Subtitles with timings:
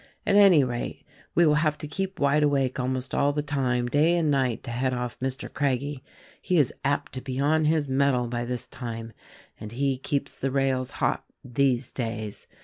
[0.25, 1.05] At anv rate,
[1.35, 4.71] we 'will have to keep wide awake almost all the time, dav and night, to
[4.71, 5.47] head off Mr.
[5.47, 6.03] Craggie.
[6.41, 9.13] He is apt to be on his mettle by this time;
[9.59, 12.47] and he keeps the rails hot— these days.